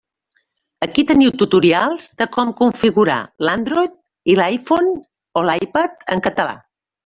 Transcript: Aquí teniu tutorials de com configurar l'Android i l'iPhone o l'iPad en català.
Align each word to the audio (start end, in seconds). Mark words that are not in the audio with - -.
Aquí 0.85 1.03
teniu 1.11 1.33
tutorials 1.41 2.07
de 2.23 2.27
com 2.39 2.55
configurar 2.63 3.19
l'Android 3.49 4.35
i 4.35 4.41
l'iPhone 4.43 4.93
o 5.43 5.49
l'iPad 5.51 6.11
en 6.17 6.29
català. 6.31 6.61